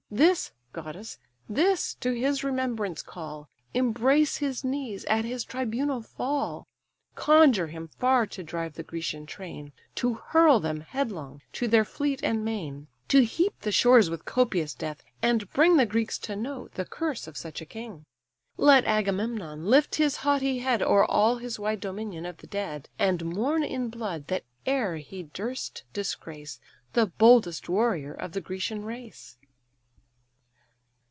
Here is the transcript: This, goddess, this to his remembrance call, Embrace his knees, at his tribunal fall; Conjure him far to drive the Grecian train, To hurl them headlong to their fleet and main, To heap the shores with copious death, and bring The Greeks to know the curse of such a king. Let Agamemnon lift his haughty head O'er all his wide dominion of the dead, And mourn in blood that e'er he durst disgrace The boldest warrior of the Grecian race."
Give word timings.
This, 0.13 0.51
goddess, 0.73 1.17
this 1.47 1.93
to 2.01 2.11
his 2.11 2.43
remembrance 2.43 3.01
call, 3.01 3.47
Embrace 3.73 4.35
his 4.35 4.61
knees, 4.61 5.05
at 5.05 5.23
his 5.23 5.45
tribunal 5.45 6.01
fall; 6.01 6.67
Conjure 7.15 7.67
him 7.67 7.87
far 7.87 8.25
to 8.27 8.43
drive 8.43 8.73
the 8.73 8.83
Grecian 8.83 9.25
train, 9.25 9.71
To 9.95 10.15
hurl 10.15 10.59
them 10.59 10.81
headlong 10.81 11.41
to 11.53 11.65
their 11.65 11.85
fleet 11.85 12.19
and 12.25 12.43
main, 12.43 12.87
To 13.07 13.23
heap 13.23 13.61
the 13.61 13.71
shores 13.71 14.09
with 14.09 14.25
copious 14.25 14.73
death, 14.73 15.01
and 15.21 15.49
bring 15.53 15.77
The 15.77 15.85
Greeks 15.85 16.19
to 16.27 16.35
know 16.35 16.67
the 16.73 16.83
curse 16.83 17.25
of 17.25 17.37
such 17.37 17.61
a 17.61 17.65
king. 17.65 18.03
Let 18.57 18.83
Agamemnon 18.83 19.65
lift 19.67 19.95
his 19.95 20.17
haughty 20.17 20.57
head 20.59 20.83
O'er 20.83 21.05
all 21.05 21.37
his 21.37 21.57
wide 21.57 21.79
dominion 21.79 22.25
of 22.25 22.35
the 22.39 22.47
dead, 22.47 22.89
And 22.99 23.23
mourn 23.23 23.63
in 23.63 23.87
blood 23.87 24.27
that 24.27 24.43
e'er 24.67 24.97
he 24.97 25.23
durst 25.23 25.83
disgrace 25.93 26.59
The 26.91 27.05
boldest 27.05 27.69
warrior 27.69 28.11
of 28.13 28.33
the 28.33 28.41
Grecian 28.41 28.83
race." 28.83 29.37